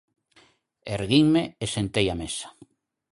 Erguinme 0.95 1.43
e 1.63 1.65
sentei 1.75 2.05
á 2.13 2.15
mesa. 2.21 2.47